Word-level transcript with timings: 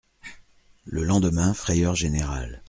Le 0.85 1.03
lendemain, 1.03 1.53
frayeur 1.53 1.93
générale. 1.93 2.59